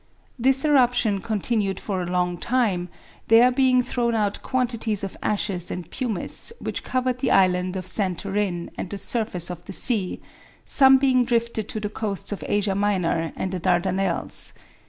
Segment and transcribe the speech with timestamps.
[0.39, 2.89] This eruption continued for a long time,
[3.27, 8.71] there being thrown out quantities of ashes and pumice, which covered the island of Santorin
[8.79, 10.19] and the surface of the sea
[10.65, 14.53] some being drifted to the coasts of Asia Minor and the Dardanelles.